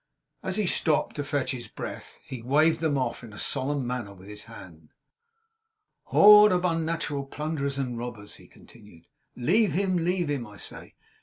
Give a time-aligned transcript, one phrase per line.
[0.41, 4.15] As he stopped to fetch his breath, he waved them off, in a solemn manner,
[4.15, 4.89] with his hand.
[6.05, 9.97] 'Horde of unnatural plunderers and robbers!' he continued; 'leave him!
[9.97, 10.95] leave him, I say!